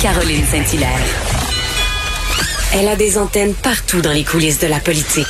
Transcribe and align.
Caroline 0.00 0.44
Saint-Hilaire. 0.44 0.98
Elle 2.72 2.88
a 2.88 2.96
des 2.96 3.18
antennes 3.18 3.52
partout 3.52 4.00
dans 4.00 4.12
les 4.12 4.24
coulisses 4.24 4.58
de 4.58 4.66
la 4.66 4.80
politique. 4.80 5.26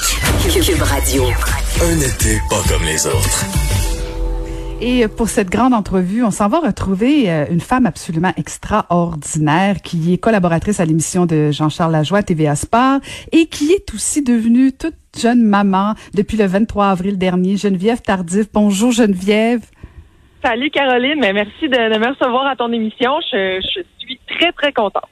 Cube 0.48 0.82
Radio. 0.82 1.24
Un 1.82 1.98
été 1.98 2.38
pas 2.48 2.62
comme 2.68 2.84
les 2.84 3.04
autres. 3.04 3.46
Et 4.80 5.08
pour 5.08 5.28
cette 5.28 5.50
grande 5.50 5.74
entrevue, 5.74 6.22
on 6.22 6.30
s'en 6.30 6.48
va 6.48 6.60
retrouver 6.60 7.28
euh, 7.28 7.46
une 7.50 7.60
femme 7.60 7.84
absolument 7.84 8.32
extraordinaire 8.36 9.82
qui 9.82 10.14
est 10.14 10.18
collaboratrice 10.18 10.78
à 10.78 10.84
l'émission 10.84 11.26
de 11.26 11.50
Jean-Charles 11.50 11.90
Lajoie, 11.90 12.22
TVA 12.22 12.54
Sport, 12.54 13.00
et 13.32 13.46
qui 13.46 13.72
est 13.72 13.92
aussi 13.92 14.22
devenue 14.22 14.72
toute 14.72 14.94
jeune 15.18 15.42
maman 15.42 15.96
depuis 16.14 16.36
le 16.36 16.46
23 16.46 16.90
avril 16.90 17.18
dernier, 17.18 17.56
Geneviève 17.56 18.02
Tardif. 18.02 18.46
Bonjour 18.54 18.92
Geneviève. 18.92 19.62
Salut 20.42 20.70
Caroline, 20.70 21.18
mais 21.20 21.32
merci 21.32 21.68
de, 21.68 21.94
de, 21.94 21.98
me 21.98 22.08
recevoir 22.08 22.46
à 22.46 22.56
ton 22.56 22.72
émission. 22.72 23.12
Je, 23.30 23.60
je 23.60 23.82
suis 23.98 24.18
très, 24.26 24.52
très 24.52 24.72
contente. 24.72 25.04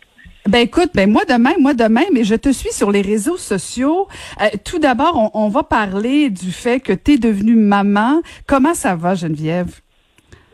Ben 0.46 0.60
écoute, 0.60 0.90
ben 0.94 1.10
moi 1.10 1.22
demain, 1.28 1.52
moi 1.60 1.74
demain, 1.74 2.04
mais 2.12 2.24
je 2.24 2.34
te 2.34 2.50
suis 2.50 2.72
sur 2.72 2.90
les 2.90 3.02
réseaux 3.02 3.36
sociaux. 3.36 4.08
Euh, 4.40 4.46
tout 4.64 4.78
d'abord, 4.78 5.30
on, 5.34 5.44
on, 5.44 5.48
va 5.48 5.62
parler 5.62 6.30
du 6.30 6.52
fait 6.52 6.80
que 6.80 6.94
tu 6.94 7.12
es 7.12 7.18
devenue 7.18 7.56
maman. 7.56 8.22
Comment 8.46 8.72
ça 8.72 8.96
va, 8.96 9.14
Geneviève? 9.14 9.80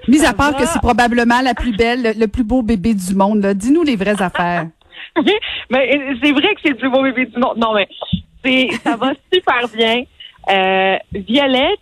Mis 0.08 0.18
ça 0.18 0.30
à 0.30 0.32
part 0.32 0.52
va. 0.52 0.58
que 0.58 0.66
c'est 0.66 0.80
probablement 0.80 1.40
la 1.42 1.54
plus 1.54 1.76
belle, 1.76 2.02
le, 2.02 2.20
le 2.20 2.26
plus 2.26 2.42
beau 2.42 2.62
bébé 2.62 2.94
du 2.94 3.14
monde. 3.14 3.46
Dis-nous 3.54 3.84
les 3.84 3.94
vraies 3.94 4.20
affaires. 4.20 4.66
mais 5.70 6.00
c'est 6.22 6.32
vrai 6.32 6.54
que 6.54 6.60
c'est 6.64 6.70
le 6.70 6.76
plus 6.76 6.90
beau 6.90 7.02
bébé 7.02 7.26
du 7.26 7.38
monde. 7.38 7.56
Non, 7.58 7.74
mais 8.44 8.68
ça 8.82 8.96
va 8.96 9.12
super 9.32 9.68
bien. 9.76 10.02
Euh, 10.50 10.96
Violette, 11.12 11.78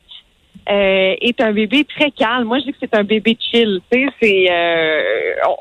euh, 0.69 1.15
est 1.21 1.41
un 1.41 1.53
bébé 1.53 1.85
très 1.85 2.11
calme. 2.11 2.45
Moi, 2.45 2.59
je 2.61 2.65
dis 2.65 2.73
que 2.73 2.79
c'est 2.81 2.95
un 2.95 3.05
bébé 3.05 3.37
chill. 3.41 3.81
Tu 3.91 3.99
sais, 3.99 4.13
c'est 4.21 4.47
euh, 4.51 5.03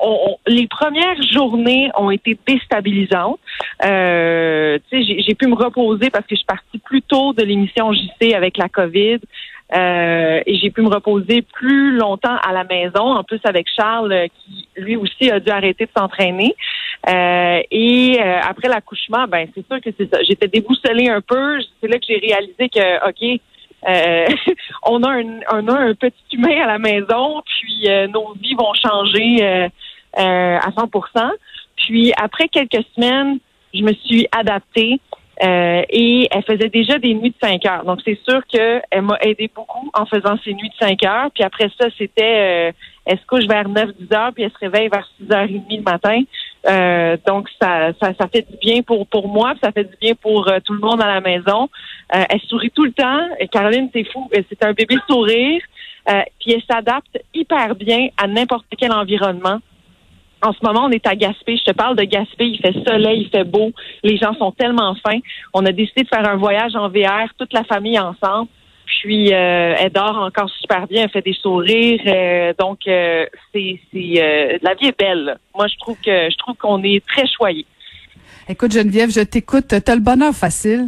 on, 0.00 0.18
on, 0.30 0.36
les 0.46 0.66
premières 0.66 1.20
journées 1.32 1.90
ont 1.96 2.10
été 2.10 2.38
déstabilisantes. 2.46 3.40
Euh, 3.84 4.78
tu 4.90 5.04
sais, 5.04 5.22
j'ai 5.26 5.34
pu 5.34 5.46
me 5.46 5.54
reposer 5.54 6.10
parce 6.10 6.24
que 6.26 6.34
je 6.34 6.36
suis 6.36 6.46
partie 6.46 6.78
plus 6.78 7.02
tôt 7.02 7.32
de 7.32 7.42
l'émission 7.42 7.92
JC 7.92 8.34
avec 8.34 8.56
la 8.56 8.68
COVID. 8.68 9.18
Euh, 9.74 10.40
et 10.44 10.56
j'ai 10.58 10.70
pu 10.70 10.82
me 10.82 10.88
reposer 10.88 11.42
plus 11.42 11.96
longtemps 11.96 12.36
à 12.46 12.52
la 12.52 12.64
maison, 12.64 13.16
en 13.16 13.24
plus 13.24 13.40
avec 13.44 13.66
Charles 13.74 14.28
qui 14.38 14.68
lui 14.76 14.96
aussi 14.96 15.30
a 15.30 15.40
dû 15.40 15.50
arrêter 15.50 15.86
de 15.86 15.90
s'entraîner. 15.96 16.54
Euh, 17.08 17.60
et 17.70 18.18
euh, 18.20 18.40
après 18.42 18.68
l'accouchement, 18.68 19.26
ben 19.26 19.48
c'est 19.54 19.66
sûr 19.66 19.80
que 19.80 19.90
c'est 19.98 20.12
ça. 20.12 20.22
J'étais 20.22 20.48
déboussolée 20.48 21.08
un 21.08 21.22
peu. 21.22 21.58
C'est 21.80 21.88
là 21.88 21.98
que 21.98 22.04
j'ai 22.06 22.18
réalisé 22.18 22.68
que 22.68 23.08
ok, 23.08 23.40
euh, 23.88 24.26
on, 24.84 25.02
a 25.02 25.10
un, 25.10 25.40
un 25.50 25.94
petit 25.94 26.24
humain 26.32 26.62
à 26.62 26.66
la 26.66 26.78
maison, 26.78 27.42
puis 27.44 27.88
euh, 27.88 28.06
nos 28.08 28.32
vies 28.34 28.54
vont 28.54 28.72
changer 28.74 29.42
euh, 29.42 29.68
à 30.14 30.70
100% 30.70 31.30
Puis 31.76 32.12
après 32.16 32.48
quelques 32.48 32.84
semaines, 32.94 33.38
je 33.74 33.82
me 33.82 33.92
suis 33.94 34.26
adaptée 34.32 35.00
et 35.44 36.28
elle 36.30 36.42
faisait 36.44 36.68
déjà 36.68 36.98
des 36.98 37.14
nuits 37.14 37.30
de 37.30 37.46
5 37.48 37.66
heures. 37.66 37.84
Donc 37.84 37.98
c'est 38.04 38.18
sûr 38.28 38.46
qu'elle 38.46 39.02
m'a 39.02 39.16
aidé 39.22 39.50
beaucoup 39.52 39.90
en 39.92 40.06
faisant 40.06 40.36
ces 40.44 40.54
nuits 40.54 40.68
de 40.68 40.86
5 40.86 41.04
heures. 41.04 41.30
Puis 41.34 41.42
après 41.42 41.68
ça, 41.80 41.88
c'était 41.98 42.72
elle 43.04 43.18
se 43.18 43.26
couche 43.26 43.46
vers 43.46 43.68
9-10 43.68 44.14
heures, 44.14 44.32
puis 44.32 44.44
elle 44.44 44.52
se 44.52 44.58
réveille 44.58 44.88
vers 44.88 45.08
6h30 45.20 45.78
le 45.78 45.82
matin. 45.82 46.22
Euh, 46.68 47.16
donc, 47.26 47.48
ça, 47.60 47.92
ça, 48.00 48.12
ça, 48.18 48.28
fait 48.28 48.46
du 48.48 48.56
bien 48.58 48.82
pour, 48.82 49.06
pour 49.06 49.28
moi, 49.28 49.54
ça 49.62 49.72
fait 49.72 49.84
du 49.84 49.96
bien 50.00 50.14
pour 50.14 50.48
euh, 50.48 50.58
tout 50.64 50.72
le 50.72 50.80
monde 50.80 51.00
à 51.02 51.06
la 51.06 51.20
maison. 51.20 51.68
Euh, 52.14 52.24
elle 52.28 52.40
sourit 52.42 52.70
tout 52.70 52.84
le 52.84 52.92
temps. 52.92 53.20
Caroline, 53.50 53.88
c'est 53.92 54.04
fou. 54.04 54.28
C'est 54.32 54.64
un 54.64 54.72
bébé 54.72 54.96
sourire. 55.08 55.62
puis 56.06 56.52
elle 56.52 56.62
s'adapte 56.70 57.18
hyper 57.34 57.74
bien 57.74 58.08
à 58.16 58.26
n'importe 58.26 58.66
quel 58.78 58.92
environnement. 58.92 59.58
En 60.44 60.52
ce 60.52 60.58
moment, 60.64 60.86
on 60.86 60.90
est 60.90 61.06
à 61.06 61.14
Gaspé. 61.14 61.56
Je 61.56 61.64
te 61.64 61.72
parle 61.72 61.96
de 61.96 62.04
Gaspé. 62.04 62.46
Il 62.46 62.58
fait 62.58 62.74
soleil, 62.86 63.22
il 63.22 63.28
fait 63.30 63.44
beau. 63.44 63.72
Les 64.02 64.16
gens 64.16 64.34
sont 64.34 64.52
tellement 64.52 64.94
fins. 64.96 65.20
On 65.54 65.64
a 65.66 65.72
décidé 65.72 66.02
de 66.02 66.08
faire 66.08 66.28
un 66.28 66.36
voyage 66.36 66.74
en 66.74 66.88
VR, 66.88 67.28
toute 67.38 67.52
la 67.52 67.64
famille 67.64 67.98
ensemble. 67.98 68.48
Puis 69.02 69.34
euh, 69.34 69.74
elle 69.80 69.90
dort 69.90 70.16
encore 70.16 70.48
super 70.60 70.86
bien, 70.86 71.02
elle 71.02 71.10
fait 71.10 71.22
des 71.22 71.32
sourires. 71.32 72.00
Euh, 72.06 72.54
donc 72.56 72.86
euh, 72.86 73.26
c'est 73.52 73.80
la 74.62 74.74
vie 74.74 74.86
est 74.86 74.98
belle. 74.98 75.36
Moi 75.56 75.66
je 75.66 75.76
trouve 75.78 75.96
que 75.96 76.30
je 76.30 76.36
trouve 76.38 76.54
qu'on 76.54 76.80
est 76.84 77.04
très 77.04 77.26
choyé. 77.26 77.66
Écoute 78.48 78.70
Geneviève, 78.72 79.10
je 79.10 79.22
t'écoute. 79.22 79.74
T'as 79.84 79.94
le 79.96 80.00
bonheur 80.00 80.32
facile. 80.32 80.86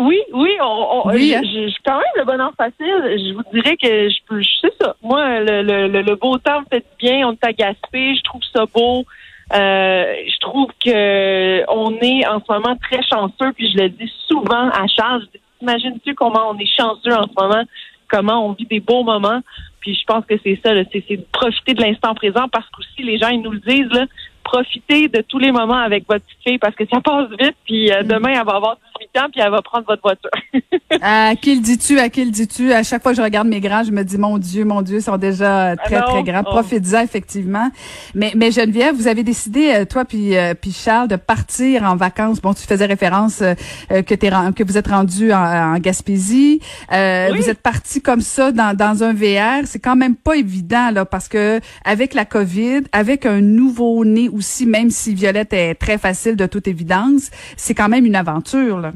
oui, 0.00 0.20
oui, 0.34 0.50
on, 0.60 1.00
on 1.06 1.10
oui, 1.14 1.34
hein? 1.34 1.40
quand 1.82 1.96
même 1.96 2.16
le 2.16 2.24
bonheur 2.24 2.52
facile. 2.58 2.76
Je 2.78 3.32
vous 3.32 3.42
dirais 3.54 3.76
que 3.78 4.10
je 4.10 4.18
peux, 4.28 4.42
je 4.42 4.50
sais 4.60 4.72
ça. 4.78 4.94
Moi, 5.02 5.40
le, 5.40 5.62
le, 5.62 6.02
le 6.02 6.16
beau 6.16 6.36
temps 6.36 6.60
me 6.60 6.66
fait 6.70 6.84
bien. 6.98 7.26
On 7.26 7.32
est 7.32 7.44
à 7.44 7.52
Gaspé, 7.54 8.16
je 8.16 8.22
trouve 8.22 8.42
ça 8.52 8.66
beau. 8.66 9.06
Euh, 9.54 10.14
je 10.26 10.38
trouve 10.40 10.68
que 10.82 11.70
on 11.70 11.94
est 12.00 12.26
en 12.26 12.40
ce 12.40 12.52
moment 12.52 12.76
très 12.76 13.02
chanceux, 13.02 13.52
puis 13.54 13.70
je 13.72 13.82
le 13.82 13.88
dis 13.90 14.10
souvent 14.26 14.68
à 14.70 14.86
Charles, 14.86 15.26
Imagines-tu 15.62 16.14
comment 16.14 16.50
on 16.50 16.58
est 16.58 16.66
chanceux 16.66 17.14
en 17.14 17.24
ce 17.24 17.40
moment, 17.40 17.62
comment 18.08 18.46
on 18.46 18.52
vit 18.52 18.66
des 18.66 18.80
beaux 18.80 19.04
moments? 19.04 19.40
Puis 19.80 19.94
je 19.94 20.04
pense 20.04 20.24
que 20.26 20.34
c'est 20.44 20.60
ça, 20.64 20.72
c'est 20.92 21.16
de 21.16 21.26
profiter 21.32 21.74
de 21.74 21.82
l'instant 21.82 22.14
présent 22.14 22.48
parce 22.52 22.68
qu'aussi 22.70 23.02
les 23.02 23.18
gens 23.18 23.28
ils 23.28 23.42
nous 23.42 23.52
le 23.52 23.60
disent 23.60 23.90
là, 23.92 24.06
profitez 24.44 25.08
de 25.08 25.22
tous 25.22 25.38
les 25.38 25.52
moments 25.52 25.78
avec 25.78 26.06
votre 26.08 26.24
petite 26.24 26.42
fille 26.46 26.58
parce 26.58 26.74
que 26.74 26.84
ça 26.92 27.00
passe 27.00 27.28
vite. 27.40 27.56
Puis 27.64 27.90
euh, 27.90 28.02
demain 28.02 28.30
elle 28.30 28.44
va 28.44 28.56
avoir 28.56 28.76
18 29.00 29.18
ans 29.22 29.28
puis 29.32 29.40
elle 29.40 29.50
va 29.50 29.62
prendre 29.62 29.84
votre 29.86 30.02
voiture. 30.02 30.30
à 31.02 31.34
qui 31.36 31.54
le 31.54 31.60
dis-tu 31.60 31.98
À 31.98 32.08
qui 32.08 32.24
le 32.24 32.30
dis-tu? 32.30 32.72
À 32.72 32.82
chaque 32.82 33.02
fois 33.02 33.12
que 33.12 33.18
je 33.18 33.22
regarde 33.22 33.48
mes 33.48 33.60
grands, 33.60 33.82
je 33.84 33.90
me 33.90 34.02
dis 34.02 34.18
mon 34.18 34.38
Dieu, 34.38 34.64
mon 34.64 34.82
Dieu, 34.82 34.98
ils 34.98 35.02
sont 35.02 35.16
déjà 35.18 35.76
très 35.76 35.96
Alors, 35.96 36.10
très 36.10 36.22
grands. 36.22 36.42
oh. 36.46 36.50
Profitez-en 36.50 37.00
effectivement. 37.02 37.70
Mais 38.14 38.32
mais 38.36 38.50
Geneviève, 38.50 38.94
vous 38.94 39.08
avez 39.08 39.22
décidé 39.22 39.72
euh, 39.74 39.84
toi 39.84 40.04
puis 40.04 40.36
euh, 40.36 40.54
puis 40.54 40.72
Charles 40.72 41.08
de 41.08 41.16
partir 41.16 41.82
en 41.84 41.96
vacances. 41.96 42.40
Bon, 42.40 42.54
tu 42.54 42.62
faisais 42.62 42.86
référence 42.86 43.42
euh, 43.42 43.54
que 44.02 44.14
t'es 44.14 44.30
que 44.56 44.64
vous 44.64 44.78
êtes 44.78 44.88
rendu 44.88 45.32
en, 45.32 45.74
en 45.74 45.78
Gaspésie. 45.78 46.60
Euh, 46.92 47.28
Oui. 47.32 47.38
Vous 47.38 47.48
êtes 47.50 47.60
parti 47.62 48.00
comme 48.02 48.20
ça 48.20 48.52
dans 48.52 48.76
dans 48.76 49.02
un 49.04 49.12
VR. 49.12 49.66
C'est 49.66 49.78
quand 49.78 49.96
même 49.96 50.16
pas 50.16 50.34
évident 50.36 50.90
là 50.90 51.04
parce 51.04 51.28
que 51.28 51.60
avec 51.84 52.14
la 52.14 52.24
COVID, 52.24 52.82
avec 52.92 53.26
un 53.26 53.40
nouveau 53.40 54.04
né 54.04 54.28
aussi, 54.28 54.66
même 54.66 54.90
si 54.90 55.14
Violette 55.14 55.52
est 55.52 55.74
très 55.74 55.98
facile 55.98 56.36
de 56.36 56.46
toute 56.46 56.68
évidence, 56.68 57.30
c'est 57.56 57.74
quand 57.74 57.88
même 57.88 58.04
une 58.06 58.16
aventure 58.16 58.78
là. 58.80 58.91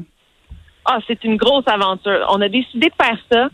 Ah, 0.89 0.99
c'est 1.05 1.21
une 1.25 1.35
grosse 1.35 1.67
aventure. 1.67 2.25
On 2.29 2.39
a 2.39 2.47
décidé 2.47 2.87
de 2.87 3.03
faire 3.05 3.17
ça. 3.29 3.49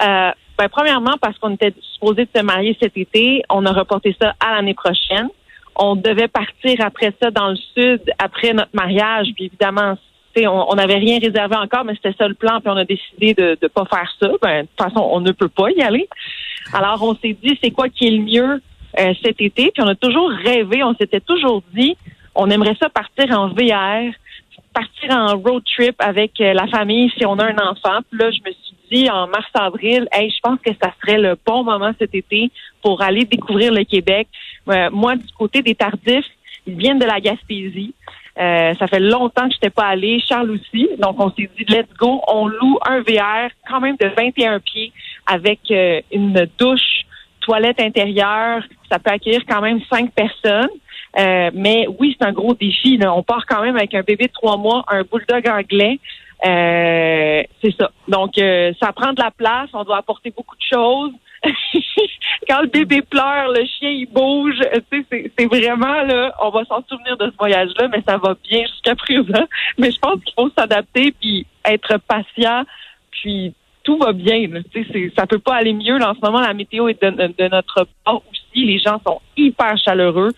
Euh, 0.00 0.30
ben, 0.56 0.68
premièrement, 0.68 1.14
parce 1.20 1.36
qu'on 1.38 1.50
était 1.54 1.74
supposé 1.94 2.24
de 2.24 2.30
se 2.34 2.40
marier 2.42 2.76
cet 2.80 2.96
été, 2.96 3.42
on 3.50 3.66
a 3.66 3.72
reporté 3.72 4.16
ça 4.20 4.34
à 4.38 4.54
l'année 4.54 4.74
prochaine. 4.74 5.28
On 5.74 5.96
devait 5.96 6.28
partir 6.28 6.80
après 6.80 7.12
ça 7.20 7.32
dans 7.32 7.48
le 7.48 7.56
sud, 7.56 8.00
après 8.20 8.52
notre 8.52 8.70
mariage. 8.74 9.28
Puis 9.34 9.46
évidemment, 9.46 9.96
on 10.36 10.74
n'avait 10.76 10.98
rien 10.98 11.18
réservé 11.18 11.56
encore, 11.56 11.84
mais 11.84 11.94
c'était 11.94 12.16
ça 12.16 12.28
le 12.28 12.34
plan. 12.34 12.60
Puis 12.60 12.70
on 12.70 12.76
a 12.76 12.84
décidé 12.84 13.34
de 13.34 13.58
ne 13.60 13.68
pas 13.68 13.84
faire 13.84 14.08
ça. 14.20 14.28
Ben, 14.40 14.62
de 14.62 14.68
toute 14.68 14.78
façon, 14.78 15.08
on 15.10 15.20
ne 15.20 15.32
peut 15.32 15.48
pas 15.48 15.70
y 15.70 15.82
aller. 15.82 16.08
Alors, 16.72 17.02
on 17.02 17.16
s'est 17.16 17.36
dit, 17.42 17.58
c'est 17.60 17.72
quoi 17.72 17.88
qui 17.88 18.06
est 18.06 18.10
le 18.10 18.22
mieux 18.22 18.62
euh, 19.00 19.14
cet 19.24 19.40
été? 19.40 19.72
Puis 19.72 19.82
on 19.82 19.88
a 19.88 19.96
toujours 19.96 20.30
rêvé, 20.30 20.84
on 20.84 20.94
s'était 20.94 21.20
toujours 21.20 21.62
dit, 21.74 21.96
on 22.36 22.50
aimerait 22.50 22.76
ça 22.80 22.88
partir 22.88 23.36
en 23.36 23.48
VR 23.48 24.12
partir 24.72 25.10
en 25.10 25.36
road 25.38 25.62
trip 25.64 25.96
avec 25.98 26.40
euh, 26.40 26.52
la 26.52 26.66
famille 26.66 27.10
si 27.16 27.24
on 27.26 27.38
a 27.38 27.44
un 27.44 27.58
enfant. 27.58 28.00
Puis 28.10 28.18
là, 28.18 28.30
je 28.30 28.38
me 28.38 28.52
suis 28.52 28.76
dit 28.90 29.10
en 29.10 29.26
mars-avril, 29.28 30.08
hey, 30.12 30.30
je 30.30 30.40
pense 30.42 30.58
que 30.60 30.72
ça 30.82 30.92
serait 31.00 31.18
le 31.18 31.36
bon 31.46 31.64
moment 31.64 31.92
cet 31.98 32.14
été 32.14 32.50
pour 32.82 33.02
aller 33.02 33.24
découvrir 33.24 33.72
le 33.72 33.84
Québec. 33.84 34.28
Euh, 34.68 34.90
moi, 34.90 35.16
du 35.16 35.26
côté 35.36 35.62
des 35.62 35.74
Tardifs, 35.74 36.26
ils 36.66 36.76
viennent 36.76 36.98
de 36.98 37.06
la 37.06 37.20
Gaspésie. 37.20 37.94
Euh, 38.38 38.72
ça 38.74 38.86
fait 38.86 39.00
longtemps 39.00 39.48
que 39.48 39.54
je 39.54 39.56
n'étais 39.56 39.70
pas 39.70 39.86
allée, 39.86 40.20
Charles 40.20 40.50
aussi. 40.50 40.88
Donc, 40.98 41.18
on 41.18 41.30
s'est 41.30 41.50
dit, 41.56 41.64
let's 41.68 41.88
go, 41.98 42.22
on 42.28 42.46
loue 42.46 42.78
un 42.86 43.00
VR 43.00 43.50
quand 43.68 43.80
même 43.80 43.96
de 43.96 44.06
21 44.06 44.60
pieds 44.60 44.92
avec 45.26 45.58
euh, 45.70 46.00
une 46.12 46.46
douche, 46.58 47.04
toilette 47.40 47.80
intérieure. 47.80 48.62
Ça 48.90 48.98
peut 48.98 49.10
accueillir 49.10 49.42
quand 49.48 49.60
même 49.60 49.80
cinq 49.90 50.12
personnes. 50.12 50.70
Euh, 51.16 51.50
mais 51.54 51.86
oui, 51.98 52.16
c'est 52.18 52.26
un 52.26 52.32
gros 52.32 52.54
défi. 52.54 52.96
Là. 52.96 53.14
On 53.14 53.22
part 53.22 53.46
quand 53.46 53.62
même 53.62 53.76
avec 53.76 53.94
un 53.94 54.02
bébé 54.02 54.26
de 54.26 54.32
trois 54.32 54.56
mois, 54.56 54.84
un 54.88 55.02
bulldog 55.02 55.48
anglais. 55.48 55.98
Euh, 56.44 57.42
c'est 57.62 57.74
ça. 57.76 57.90
Donc, 58.06 58.38
euh, 58.38 58.72
ça 58.80 58.92
prend 58.92 59.12
de 59.12 59.20
la 59.20 59.30
place. 59.30 59.70
On 59.72 59.84
doit 59.84 59.98
apporter 59.98 60.30
beaucoup 60.30 60.56
de 60.56 60.62
choses. 60.62 61.12
Quand 62.48 62.62
le 62.62 62.68
bébé 62.68 63.02
pleure, 63.02 63.48
le 63.52 63.64
chien 63.64 63.90
il 63.90 64.06
bouge. 64.06 64.60
Tu 64.90 65.04
sais, 65.10 65.30
c'est, 65.36 65.46
vraiment 65.46 66.02
là. 66.02 66.34
On 66.42 66.50
va 66.50 66.64
s'en 66.64 66.82
souvenir 66.88 67.16
de 67.16 67.30
ce 67.30 67.36
voyage-là, 67.36 67.88
mais 67.88 68.02
ça 68.06 68.16
va 68.18 68.36
bien 68.48 68.62
jusqu'à 68.66 68.94
présent. 68.94 69.46
Mais 69.78 69.90
je 69.90 69.98
pense 69.98 70.22
qu'il 70.24 70.34
faut 70.34 70.50
s'adapter 70.56 71.12
puis 71.12 71.46
être 71.64 71.98
patient. 72.08 72.64
Puis 73.10 73.54
tout 73.82 73.98
va 73.98 74.12
bien. 74.12 74.46
Tu 74.72 74.84
sais, 74.84 75.12
ça 75.16 75.26
peut 75.26 75.38
pas 75.38 75.54
aller 75.54 75.72
mieux. 75.72 75.98
Là, 75.98 76.10
en 76.10 76.14
ce 76.14 76.20
moment, 76.20 76.40
la 76.40 76.54
météo 76.54 76.88
est 76.88 77.02
de, 77.02 77.10
de 77.10 77.48
notre 77.48 77.86
part 78.04 78.16
aussi. 78.30 78.64
Les 78.64 78.78
gens 78.78 79.00
sont 79.06 79.20
hyper 79.36 79.76
chaleureux. 79.78 80.32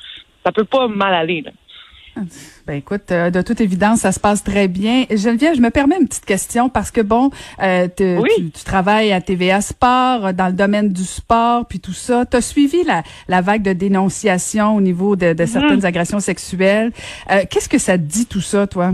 Ça 0.44 0.52
peut 0.52 0.64
pas 0.64 0.88
mal 0.88 1.14
aller. 1.14 1.42
Là. 1.42 1.50
Ben 2.66 2.74
écoute, 2.74 3.10
euh, 3.12 3.30
de 3.30 3.40
toute 3.42 3.60
évidence, 3.60 4.00
ça 4.00 4.12
se 4.12 4.20
passe 4.20 4.42
très 4.44 4.68
bien. 4.68 5.04
Geneviève, 5.10 5.54
je 5.54 5.60
me 5.60 5.70
permets 5.70 5.96
une 6.00 6.08
petite 6.08 6.26
question 6.26 6.68
parce 6.68 6.90
que 6.90 7.00
bon, 7.00 7.30
euh, 7.62 7.88
tu, 7.96 8.16
tu, 8.52 8.64
travailles 8.64 9.12
à 9.12 9.20
TVA 9.20 9.60
Sport, 9.60 10.26
euh, 10.26 10.32
dans 10.32 10.48
le 10.48 10.52
domaine 10.52 10.92
du 10.92 11.04
sport, 11.04 11.66
puis 11.66 11.80
tout 11.80 11.92
ça. 11.92 12.26
Tu 12.26 12.36
as 12.36 12.40
suivi 12.40 12.84
la, 12.84 13.02
la 13.28 13.40
vague 13.40 13.62
de 13.62 13.72
dénonciation 13.72 14.76
au 14.76 14.80
niveau 14.80 15.16
de, 15.16 15.32
de 15.32 15.46
certaines 15.46 15.78
mhm. 15.78 15.84
agressions 15.84 16.20
sexuelles. 16.20 16.92
Qu'est-ce 17.50 17.68
que 17.68 17.78
ça 17.78 17.96
te 17.96 18.02
dit 18.02 18.26
tout 18.26 18.40
ça, 18.40 18.66
toi? 18.66 18.92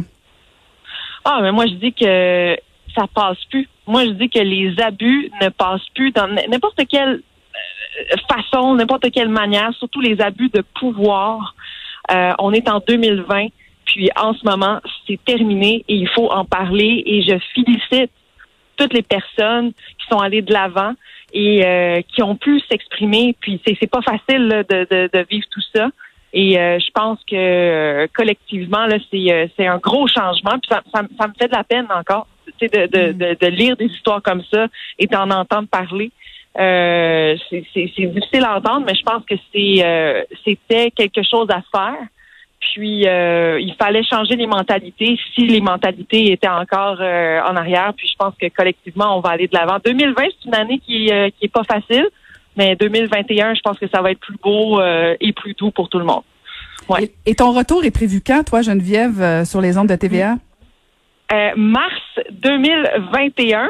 Ah, 1.25 1.41
mais 1.43 1.53
moi, 1.53 1.67
je 1.67 1.75
dis 1.75 1.93
que 1.93 2.57
ça 2.95 3.07
passe 3.15 3.39
plus. 3.51 3.69
Moi, 3.87 4.05
je 4.05 4.11
dis 4.11 4.29
que 4.29 4.39
les 4.39 4.75
abus 4.81 5.31
ne 5.43 5.49
passent 5.49 5.89
plus 5.95 6.13
dans 6.13 6.29
n'importe 6.29 6.81
quelle 6.89 7.23
façon, 8.29 8.75
n'importe 8.75 9.11
quelle 9.11 9.29
manière, 9.29 9.73
surtout 9.75 10.01
les 10.01 10.21
abus 10.21 10.49
de 10.51 10.63
pouvoir. 10.79 11.55
Euh, 12.11 12.33
on 12.39 12.53
est 12.53 12.69
en 12.69 12.81
2020, 12.87 13.49
puis 13.85 14.11
en 14.17 14.35
ce 14.35 14.45
moment, 14.45 14.81
c'est 15.07 15.19
terminé 15.25 15.85
et 15.89 15.95
il 15.95 16.09
faut 16.09 16.31
en 16.31 16.45
parler. 16.45 17.03
Et 17.07 17.23
je 17.23 17.37
félicite 17.55 18.11
toutes 18.77 18.93
les 18.93 19.03
personnes 19.03 19.73
qui 19.73 20.07
sont 20.11 20.19
allées 20.19 20.43
de 20.43 20.53
l'avant 20.53 20.93
et 21.33 21.65
euh, 21.65 22.01
qui 22.15 22.23
ont 22.23 22.37
pu 22.37 22.61
s'exprimer. 22.71 23.35
Puis 23.41 23.61
c'est, 23.67 23.77
c'est 23.81 23.91
pas 23.91 24.03
facile 24.03 24.65
de, 24.69 24.87
de, 24.91 25.11
de, 25.13 25.27
vivre 25.29 25.47
tout 25.51 25.63
ça. 25.75 25.89
Et 26.33 26.59
euh, 26.59 26.79
je 26.79 26.91
pense 26.93 27.19
que 27.29 28.07
collectivement, 28.15 28.87
là, 28.87 28.99
c'est, 29.11 29.51
c'est 29.57 29.67
un 29.67 29.79
gros 29.79 30.07
changement. 30.07 30.59
Puis 30.59 30.69
ça, 30.71 30.83
ça, 30.95 31.03
me 31.03 31.33
fait 31.39 31.49
de 31.49 31.57
la 31.57 31.65
peine 31.65 31.87
encore 31.91 32.27
de, 32.61 32.67
de, 32.67 33.13
mm. 33.13 33.17
de, 33.17 33.37
de, 33.41 33.47
lire 33.47 33.77
des 33.77 33.87
histoires 33.87 34.23
comme 34.23 34.43
ça 34.53 34.67
et 34.99 35.07
d'en 35.07 35.31
entendre 35.31 35.69
parler. 35.69 36.11
Euh, 36.59 37.37
c'est 37.51 37.61
difficile 37.87 38.45
à 38.45 38.57
entendre, 38.57 38.87
mais 38.87 38.95
je 38.95 39.03
pense 39.03 39.23
que 39.29 39.35
c'est 39.53 39.85
euh, 39.85 40.23
c'était 40.45 40.91
quelque 40.91 41.23
chose 41.23 41.49
à 41.51 41.63
faire. 41.71 41.99
Puis 42.73 43.07
euh, 43.07 43.61
il 43.61 43.75
fallait 43.75 44.03
changer 44.03 44.37
les 44.37 44.47
mentalités 44.47 45.19
si 45.35 45.47
les 45.47 45.61
mentalités 45.61 46.33
étaient 46.33 46.49
encore 46.49 47.01
en 47.01 47.57
arrière. 47.57 47.93
Puis 47.97 48.09
je 48.09 48.17
pense 48.19 48.35
que 48.41 48.49
collectivement, 48.49 49.17
on 49.17 49.21
va 49.21 49.31
aller 49.31 49.49
de 49.49 49.57
l'avant. 49.57 49.79
2020, 49.85 50.15
c'est 50.17 50.49
une 50.49 50.55
année 50.55 50.79
qui, 50.79 51.07
qui 51.07 51.45
est 51.45 51.53
pas 51.53 51.65
facile, 51.65 52.09
mais 52.57 52.75
2021, 52.77 53.55
je 53.55 53.61
pense 53.61 53.79
que 53.79 53.89
ça 53.89 54.01
va 54.01 54.11
être 54.11 54.21
plus 54.21 54.37
beau 54.43 54.81
et 54.81 55.33
plus 55.33 55.55
doux 55.55 55.71
pour 55.71 55.89
tout 55.89 55.99
le 55.99 56.05
monde. 56.05 56.23
Ouais. 56.89 57.11
Et, 57.25 57.35
ton 57.35 57.53
retour 57.53 57.85
est 57.85 57.91
prévu 57.91 58.21
quand, 58.25 58.45
toi, 58.45 58.63
Geneviève, 58.63 59.45
sur 59.45 59.61
les 59.61 59.77
ondes 59.77 59.89
de 59.89 59.97
TVA? 59.97 60.37
mars 61.57 62.03
2021. 62.31 63.69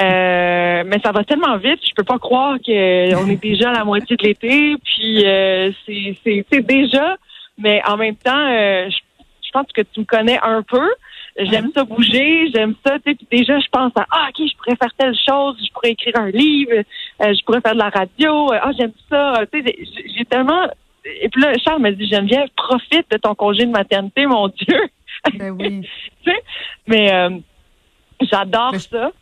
Euh, 0.00 0.82
mais 0.86 0.98
ça 1.04 1.12
va 1.12 1.22
tellement 1.22 1.56
vite, 1.56 1.78
je 1.86 1.94
peux 1.94 2.02
pas 2.02 2.18
croire 2.18 2.56
qu'on 2.56 3.28
est 3.28 3.40
déjà 3.40 3.70
à 3.70 3.74
la 3.74 3.84
moitié 3.84 4.16
de 4.16 4.24
l'été, 4.24 4.76
puis 4.82 5.24
euh, 5.24 5.70
c'est 5.86 6.66
déjà, 6.66 7.16
mais 7.58 7.80
en 7.86 7.96
même 7.96 8.16
temps, 8.16 8.48
euh, 8.48 8.88
je, 8.90 9.50
pense 9.52 9.66
que 9.72 9.82
tu 9.82 10.00
me 10.00 10.04
connais 10.04 10.38
un 10.42 10.62
peu. 10.62 10.90
J'aime 11.38 11.70
ça 11.72 11.84
bouger, 11.84 12.50
j'aime 12.52 12.74
ça. 12.84 12.98
Tu 13.06 13.12
sais, 13.12 13.18
déjà, 13.30 13.60
je 13.60 13.68
pense 13.70 13.92
à 13.94 14.04
ah 14.10 14.28
ok, 14.30 14.48
je 14.48 14.56
pourrais 14.56 14.76
faire 14.76 14.92
telle 14.98 15.14
chose, 15.14 15.56
je 15.64 15.72
pourrais 15.72 15.90
écrire 15.90 16.16
un 16.16 16.30
livre, 16.30 16.72
je 17.20 17.44
pourrais 17.44 17.60
faire 17.60 17.74
de 17.74 17.78
la 17.78 17.90
radio. 17.90 18.50
ah 18.52 18.72
j'aime 18.76 18.92
ça. 19.08 19.34
Tu 19.52 19.62
sais, 19.62 19.76
j'ai 20.16 20.24
tellement. 20.24 20.64
Et 21.04 21.28
puis 21.28 21.40
là, 21.40 21.52
Charles 21.64 21.82
m'a 21.82 21.92
dit 21.92 22.08
Geneviève, 22.08 22.48
profite 22.56 23.08
de 23.12 23.16
ton 23.16 23.36
congé 23.36 23.64
de 23.64 23.70
maternité, 23.70 24.26
mon 24.26 24.48
Dieu. 24.48 24.80
Ben 25.34 25.50
oui. 25.50 25.82
tu 26.24 26.30
sais, 26.30 26.42
mais 26.88 27.30
j'adore 28.20 28.74
ça. 28.76 29.12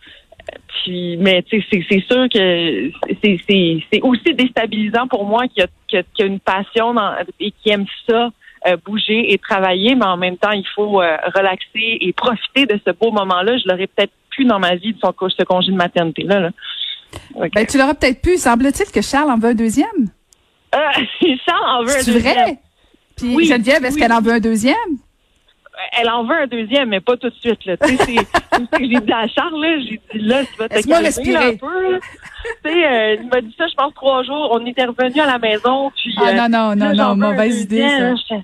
Puis, 0.69 1.17
mais 1.19 1.43
tu 1.43 1.63
sais, 1.63 1.85
c'est 1.89 2.05
sûr 2.05 2.29
que 2.29 2.91
c'est 3.23 4.01
aussi 4.03 4.35
déstabilisant 4.35 5.07
pour 5.07 5.25
moi 5.25 5.47
qui 5.49 5.63
a, 5.63 5.67
qui 5.89 6.23
a, 6.23 6.25
une 6.27 6.41
passion 6.41 6.95
et 7.41 7.51
qui 7.51 7.71
aime 7.71 7.87
ça. 8.09 8.31
Euh, 8.65 8.77
bouger 8.87 9.33
et 9.33 9.39
travailler, 9.39 9.97
mais 9.97 10.05
en 10.05 10.17
même 10.17 10.37
temps, 10.37 10.53
il 10.53 10.65
faut 10.77 11.03
euh, 11.03 11.17
relaxer 11.35 11.99
et 12.01 12.13
profiter 12.13 12.65
de 12.65 12.79
ce 12.87 12.93
beau 12.93 13.11
moment-là. 13.11 13.59
Je 13.59 13.69
l'aurais 13.69 13.89
peut-être 13.89 14.13
plus 14.31 14.45
dans 14.45 14.61
ma 14.61 14.77
vie 14.77 14.93
de 14.93 15.01
son, 15.01 15.13
ce 15.29 15.43
congé 15.43 15.73
de 15.73 15.77
maternité-là. 15.77 16.39
Là. 16.39 16.51
Ben, 17.35 17.67
tu 17.67 17.77
l'aurais 17.77 17.95
peut-être 17.95 18.23
pu. 18.23 18.37
Semble-t-il 18.37 18.91
que 18.93 19.03
Charles 19.03 19.33
en 19.33 19.39
veut 19.39 19.49
un 19.49 19.55
deuxième? 19.55 20.11
Euh, 20.77 20.79
Charles 21.45 21.71
en 21.71 21.83
veut 21.83 21.91
un 21.91 22.05
deuxième. 22.05 22.23
C'est 22.23 22.33
vrai? 22.33 22.59
Puis 23.17 23.35
oui, 23.35 23.47
Geneviève, 23.47 23.85
est-ce 23.85 23.99
qu'elle 23.99 24.13
en 24.13 24.21
veut 24.21 24.33
un 24.33 24.41
deuxième? 24.41 24.77
Elle 25.99 26.11
en 26.11 26.25
veut 26.25 26.43
un 26.43 26.47
deuxième, 26.47 26.91
mais 26.91 27.01
pas 27.01 27.17
tout 27.17 27.29
de 27.29 27.35
suite. 27.35 27.65
Là. 27.65 27.77
c'est 27.81 27.97
ça 27.97 28.79
que 28.79 28.81
j'ai 28.81 29.01
dit 29.01 29.13
à 29.13 29.27
Charles, 29.29 29.65
j'ai 29.89 30.01
dit 30.13 30.27
là, 30.27 30.45
tu 30.45 30.57
vas 30.59 30.69
te 30.69 30.87
calmer 30.87 31.37
un 31.37 31.57
peu. 31.57 31.95
euh, 32.67 33.17
il 33.21 33.29
m'a 33.29 33.41
dit 33.41 33.55
ça, 33.57 33.67
je 33.67 33.75
pense, 33.75 33.95
trois 33.95 34.23
jours. 34.23 34.51
On 34.53 34.65
était 34.67 34.85
revenu 34.85 35.21
à 35.21 35.27
la 35.27 35.39
maison. 35.39 35.91
Puis, 35.91 36.15
ah 36.19 36.33
non, 36.33 36.49
non, 36.49 36.77
non, 36.77 36.95
non, 36.95 37.17
mauvaise 37.17 37.63
idée, 37.63 37.89
ça. 38.29 38.37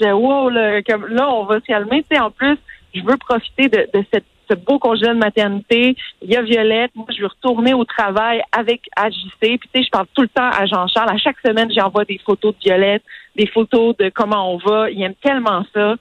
J'ai 0.00 0.12
wow, 0.12 0.48
là, 0.48 0.82
comme, 0.82 1.06
là, 1.06 1.30
on 1.30 1.44
va 1.44 1.60
se 1.60 1.66
calmer. 1.66 2.04
sais, 2.10 2.18
en 2.18 2.30
plus, 2.30 2.58
je 2.94 3.00
veux 3.02 3.16
profiter 3.16 3.68
de, 3.68 3.88
de 3.94 4.04
cette 4.12 4.24
ce 4.50 4.54
beau 4.54 4.78
congé 4.78 5.06
de 5.06 5.12
maternité. 5.12 5.96
Il 6.22 6.30
y 6.30 6.36
a 6.36 6.42
Violette. 6.42 6.90
Moi, 6.94 7.06
je 7.16 7.20
veux 7.22 7.28
retourner 7.28 7.74
au 7.74 7.84
travail 7.84 8.42
avec 8.52 8.82
AJC. 8.96 9.38
Puis, 9.40 9.58
tu 9.58 9.68
sais, 9.74 9.82
je 9.84 9.90
parle 9.90 10.06
tout 10.14 10.22
le 10.22 10.28
temps 10.28 10.48
à 10.50 10.66
Jean-Charles. 10.66 11.10
À 11.10 11.18
chaque 11.18 11.36
semaine, 11.44 11.70
j'envoie 11.72 12.04
des 12.04 12.20
photos 12.24 12.54
de 12.54 12.60
Violette, 12.60 13.02
des 13.36 13.46
photos 13.46 13.96
de 13.96 14.10
comment 14.10 14.52
on 14.52 14.58
va. 14.58 14.90
Il 14.90 15.02
aime 15.02 15.14
tellement 15.22 15.64
ça. 15.74 15.96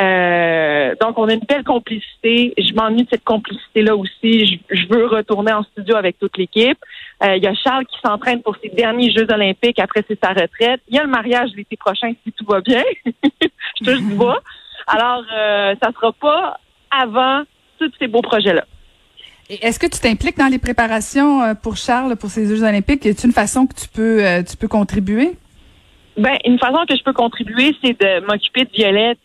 Euh, 0.00 0.94
donc, 1.00 1.18
on 1.18 1.28
a 1.28 1.34
une 1.34 1.40
belle 1.40 1.64
complicité. 1.64 2.54
Je 2.56 2.72
m'ennuie 2.74 3.04
de 3.04 3.08
cette 3.10 3.24
complicité-là 3.24 3.94
aussi. 3.94 4.60
Je, 4.70 4.86
veux 4.88 5.06
retourner 5.06 5.52
en 5.52 5.62
studio 5.64 5.96
avec 5.96 6.18
toute 6.18 6.36
l'équipe. 6.38 6.78
Euh, 7.22 7.36
il 7.36 7.42
y 7.42 7.46
a 7.46 7.54
Charles 7.54 7.84
qui 7.86 7.98
s'entraîne 8.02 8.42
pour 8.42 8.56
ses 8.62 8.70
derniers 8.70 9.12
Jeux 9.12 9.26
olympiques. 9.30 9.78
Après, 9.78 10.02
c'est 10.08 10.18
sa 10.22 10.30
retraite. 10.30 10.80
Il 10.88 10.96
y 10.96 10.98
a 10.98 11.02
le 11.02 11.10
mariage 11.10 11.50
l'été 11.56 11.76
prochain, 11.76 12.12
si 12.24 12.32
tout 12.32 12.46
va 12.46 12.60
bien. 12.60 12.82
je 13.04 13.84
touche 13.84 14.00
du 14.00 14.14
bois. 14.14 14.40
Alors, 14.86 15.24
euh, 15.34 15.74
ça 15.82 15.92
sera 15.92 16.12
pas 16.12 16.58
avant 16.90 17.42
tous 17.78 17.92
ces 17.98 18.06
beaux 18.06 18.22
projets-là. 18.22 18.64
Est-ce 19.50 19.78
que 19.78 19.86
tu 19.86 20.00
t'impliques 20.00 20.38
dans 20.38 20.48
les 20.48 20.58
préparations 20.58 21.42
euh, 21.42 21.54
pour 21.54 21.76
Charles, 21.76 22.16
pour 22.16 22.30
ces 22.30 22.46
Jeux 22.46 22.62
olympiques? 22.62 23.04
Est-ce 23.04 23.26
une 23.26 23.32
façon 23.34 23.66
que 23.66 23.74
tu 23.74 23.88
peux, 23.88 24.22
tu 24.48 24.56
peux 24.56 24.68
contribuer? 24.68 25.32
Ben, 26.16 26.36
une 26.46 26.58
façon 26.58 26.84
que 26.88 26.96
je 26.96 27.02
peux 27.02 27.12
contribuer, 27.12 27.74
c'est 27.82 27.98
de 28.00 28.26
m'occuper 28.26 28.64
de 28.64 28.70
Violette 28.72 29.18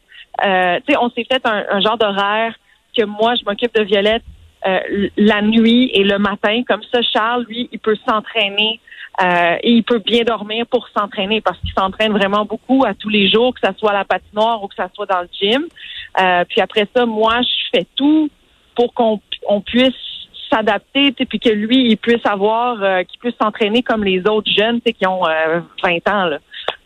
euh, 0.46 0.80
tu 0.86 0.94
sais, 0.94 1.00
on 1.00 1.10
s'est 1.10 1.26
fait 1.30 1.42
un, 1.46 1.80
genre 1.82 1.98
d'horaire 1.98 2.54
que 2.96 3.04
moi, 3.06 3.36
je 3.36 3.44
m'occupe 3.46 3.74
de 3.76 3.84
Violette 3.84 4.24
euh, 4.66 5.10
la 5.18 5.42
nuit 5.42 5.92
et 5.94 6.04
le 6.04 6.18
matin. 6.18 6.64
Comme 6.68 6.82
ça, 6.92 7.02
Charles, 7.02 7.46
lui, 7.48 7.70
il 7.72 7.80
peut 7.80 7.98
s'entraîner 8.08 8.80
euh, 9.22 9.58
et 9.64 9.72
il 9.72 9.84
peut 9.84 10.00
bien 10.00 10.24
dormir 10.24 10.66
pour 10.68 10.88
s'entraîner 10.96 11.42
parce 11.42 11.58
qu'il 11.60 11.72
s'entraîne 11.72 12.12
vraiment 12.12 12.46
beaucoup 12.46 12.84
à 12.86 12.94
tous 12.94 13.10
les 13.10 13.30
jours, 13.30 13.54
que 13.54 13.62
ça 13.62 13.74
soit 13.78 13.92
à 13.92 13.94
la 13.94 14.06
patinoire 14.06 14.64
ou 14.64 14.68
que 14.68 14.76
ça 14.76 14.90
soit 14.94 15.08
dans 15.08 15.22
le 15.22 15.30
gym. 15.40 15.66
Euh, 16.20 16.44
puis 16.48 16.62
après 16.62 16.88
ça, 16.96 17.06
moi, 17.06 17.42
je 17.42 17.78
fais 17.78 17.86
tout 17.96 18.30
pour 18.76 18.94
qu'on 18.94 19.20
on 19.48 19.62
puisse 19.62 19.94
s'adapter, 20.52 21.12
puis 21.12 21.40
que 21.40 21.50
lui, 21.50 21.90
il 21.90 21.98
puisse 21.98 22.26
avoir, 22.26 22.82
euh, 22.82 23.04
qu'il 23.04 23.20
puisse 23.20 23.36
s'entraîner 23.42 23.82
comme 23.82 24.04
les 24.04 24.20
autres 24.28 24.50
jeunes, 24.56 24.82
qui 24.82 25.06
ont 25.06 25.24
20 25.84 26.10
ans. 26.10 26.26
Là. 26.26 26.38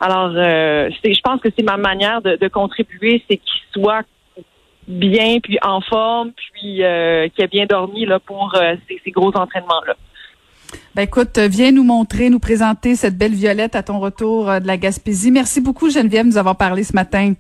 Alors, 0.02 0.32
euh, 0.36 0.90
je 1.04 1.22
pense 1.22 1.40
que 1.42 1.50
c'est 1.56 1.64
ma 1.64 1.78
manière 1.78 2.24
de, 2.24 2.48
contribuer, 2.48 3.24
c'est 3.30 3.38
qu'il 3.38 3.62
soit 3.72 4.04
bien, 4.88 5.40
puis 5.40 5.60
en 5.62 5.80
forme, 5.80 6.32
puis 6.54 6.84
euh, 6.84 7.30
qu'il 7.30 7.44
ait 7.46 7.48
bien 7.48 7.68
dormi 7.68 8.08
là 8.08 8.20
pour 8.20 8.56
euh, 8.56 8.76
ces, 8.88 9.12
gros 9.12 9.30
entraînements-là. 9.30 9.94
Ben 10.96 11.04
écoute, 11.04 11.38
viens 11.38 11.72
nous 11.72 11.84
montrer, 11.84 12.32
nous 12.32 12.40
présenter 12.40 12.96
cette 12.96 13.16
belle 13.16 13.34
violette 13.34 13.76
à 13.76 13.84
ton 13.84 14.00
retour 14.00 14.46
de 14.46 14.66
la 14.66 14.78
Gaspésie. 14.78 15.30
Merci 15.30 15.62
beaucoup 15.62 15.92
Geneviève 15.92 16.24
de 16.24 16.32
nous 16.32 16.38
avoir 16.38 16.56
parlé 16.56 16.84
ce 16.84 16.96
matin. 16.96 17.34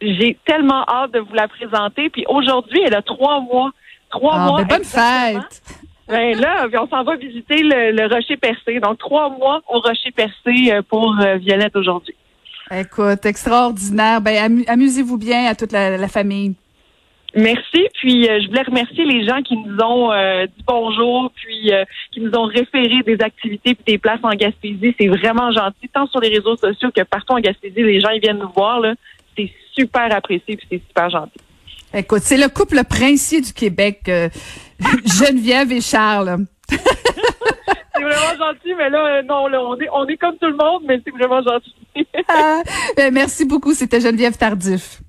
J'ai 0.00 0.38
tellement 0.46 0.84
hâte 0.88 1.12
de 1.12 1.18
vous 1.18 1.34
la 1.34 1.46
présenter. 1.46 2.08
Puis 2.08 2.24
aujourd'hui, 2.28 2.80
elle 2.86 2.94
a 2.94 3.02
trois 3.02 3.40
mois. 3.40 3.70
Trois 4.10 4.34
ah, 4.34 4.46
mois. 4.46 4.64
Ben 4.64 4.78
bonne 4.78 4.84
fête! 4.84 5.62
Ben 6.08 6.38
là, 6.38 6.66
on 6.80 6.88
s'en 6.88 7.04
va 7.04 7.16
visiter 7.16 7.62
le, 7.62 8.12
Rocher 8.12 8.36
Percé. 8.36 8.80
Donc, 8.80 8.98
trois 8.98 9.30
mois 9.30 9.60
au 9.68 9.80
Rocher 9.80 10.10
Percé 10.10 10.72
euh, 10.72 10.82
pour 10.82 11.16
euh, 11.20 11.36
Violette 11.36 11.76
aujourd'hui. 11.76 12.14
Écoute, 12.70 13.24
extraordinaire. 13.24 14.20
Ben, 14.20 14.64
amusez-vous 14.66 15.18
bien 15.18 15.46
à 15.46 15.54
toute 15.54 15.72
la, 15.72 16.08
famille. 16.08 16.54
Merci. 17.34 17.86
Puis 17.94 18.28
euh, 18.28 18.40
je 18.42 18.48
voulais 18.48 18.62
remercier 18.62 19.04
les 19.04 19.26
gens 19.26 19.40
qui 19.42 19.56
nous 19.56 19.78
ont 19.78 20.10
dit 20.44 20.64
bonjour, 20.66 21.30
puis 21.34 21.70
qui 22.10 22.20
nous 22.20 22.32
ont 22.32 22.44
référé 22.44 23.02
des 23.06 23.22
activités 23.22 23.70
et 23.70 23.92
des 23.92 23.98
places 23.98 24.20
en 24.22 24.30
Gaspésie. 24.30 24.94
C'est 24.98 25.08
vraiment 25.08 25.50
gentil, 25.52 25.88
tant 25.92 26.06
sur 26.06 26.20
les 26.20 26.28
réseaux 26.28 26.56
sociaux 26.56 26.90
que 26.94 27.02
partout 27.02 27.32
en 27.34 27.40
Gaspésie, 27.40 27.82
les 27.82 28.00
gens 28.00 28.10
ils 28.10 28.20
viennent 28.20 28.38
nous 28.38 28.52
voir. 28.52 28.82
C'est 29.36 29.50
super 29.72 30.14
apprécié 30.14 30.56
puis 30.56 30.66
c'est 30.70 30.82
super 30.86 31.08
gentil. 31.08 31.40
Écoute, 31.94 32.22
c'est 32.22 32.38
le 32.38 32.48
couple 32.48 32.82
princier 32.84 33.42
du 33.42 33.52
Québec, 33.52 34.00
euh, 34.08 34.28
Geneviève 35.04 35.70
et 35.72 35.82
Charles. 35.82 36.46
c'est 36.70 38.02
vraiment 38.02 38.36
gentil, 38.38 38.74
mais 38.78 38.88
là, 38.88 39.18
euh, 39.18 39.22
non, 39.22 39.46
là, 39.48 39.60
on 39.62 39.76
est, 39.78 39.88
on 39.92 40.06
est 40.06 40.16
comme 40.16 40.36
tout 40.38 40.46
le 40.46 40.56
monde, 40.56 40.82
mais 40.86 41.00
c'est 41.04 41.10
vraiment 41.10 41.42
gentil. 41.42 41.74
Ah, 42.28 42.62
ben, 42.96 43.12
merci 43.12 43.44
beaucoup. 43.44 43.74
C'était 43.74 44.00
Geneviève 44.00 44.38
Tardif. 44.38 45.01